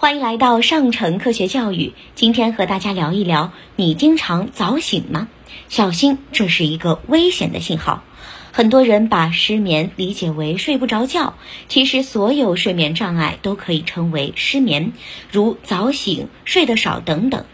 [0.00, 1.92] 欢迎来到上城科学教育。
[2.14, 5.26] 今天和大家聊一聊，你经常早醒吗？
[5.68, 8.04] 小心，这是一个危险的信号。
[8.52, 11.34] 很多人把失眠理解为睡不着觉，
[11.68, 14.92] 其实所有睡眠障碍都可以称为失眠，
[15.32, 17.44] 如早醒、睡得少等等。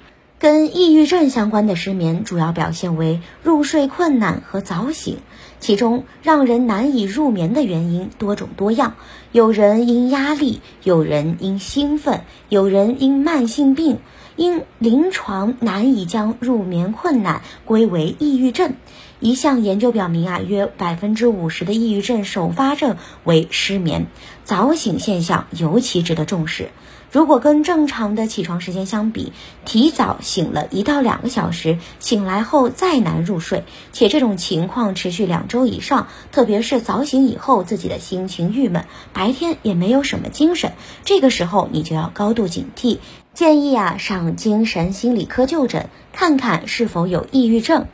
[0.45, 5.21] 跟抑郁症相关的失眠，主要表现为入睡困难和早醒。
[5.59, 8.97] 其中让人难以入眠的原因多种多样，
[9.33, 14.01] 有人因压力，有人因兴奋，有人因慢性病，
[14.37, 18.75] 因临床难以将入眠困难归为抑郁症。
[19.21, 24.09] 一项研究表明啊，约百分之五十的抑郁症首发症为失眠，
[24.45, 26.69] 早醒现象尤其值得重视。
[27.15, 29.33] 如果跟正常的起床时间相比，
[29.65, 40.73] 提早醒了一到两个小时，醒来后再难入睡，且这种情况持续两周以上，特别是早醒以后自己的心情郁闷，白天也没有什么精神，
[41.05, 42.99] 这个时候你就要高度警惕，
[43.33, 47.87] 建议啊上精神心理科就诊，看看是否有抑郁症。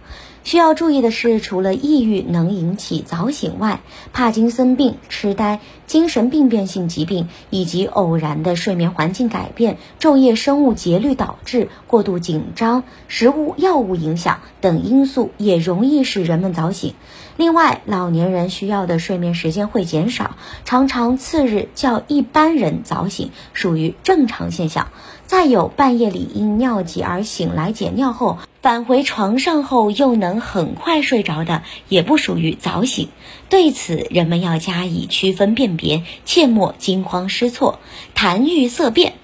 [0.43, 3.81] 需要注意的是，除了抑郁能引起早醒外，
[4.13, 16.95] 帕金森病、痴呆、精神病变性疾病以及偶然的睡眠环境改变、昼夜生物节律导致、过度紧张、食物、药物影响等因素也容易使人们早醒。
[17.37, 24.89] 另外，老年人需要的睡眠时间会减少，常常次日较一般人早醒，属于正常现象。
[25.27, 28.39] 再有，半夜里因尿急而醒来解尿后。
[28.63, 33.09] 返回床上后又能很快睡着的，也不属于早醒。
[33.49, 37.81] 对此，人们要加以区分辨别，切莫惊慌失措、
[38.15, 39.15] 谈欲色变。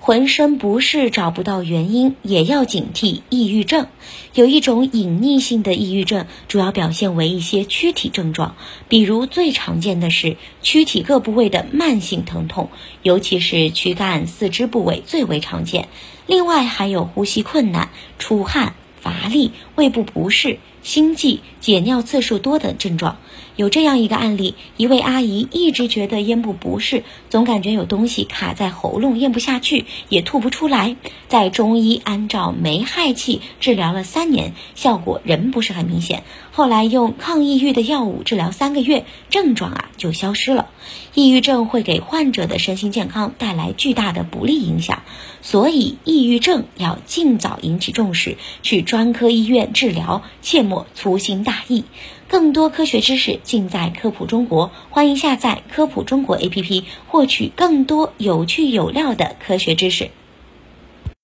[0.00, 3.88] 浑身不适找不到原因，也要警惕抑郁症。
[4.32, 8.56] 有一种隐匿性的抑郁症，主要表现为一些躯体症状，
[8.88, 12.70] 比如最常见的是躯体各部位的慢性疼痛，
[13.02, 15.88] 尤其是躯干、四肢部位最为常见。
[16.26, 20.58] 另外还有呼吸困难、出汗、乏力、胃部不适。
[20.88, 23.18] 心悸、解尿次数多等症状，
[23.56, 30.96] 有这样一个案例：一位阿姨一直觉得咽部不适，总感觉有东西卡在喉咙，咽不下去，也吐不出来。
[31.28, 36.22] 在中医按照梅害气治疗了三年，效果仍不是很明显。
[36.52, 40.70] 后来用抗抑郁的药物治疗三个月，症状啊就消失了。
[41.14, 45.02] 抑郁症会给患者的身心健康带来巨大的不利影响，
[45.42, 50.86] 所以抑郁症要尽早引起重视，去专科医院治疗，切莫。
[50.94, 51.84] 粗心大意，
[52.28, 54.72] 更多科学知识尽在科普中国。
[54.90, 60.10] 欢迎下载科普中国 APP，获取更多有趣有料的科学知识。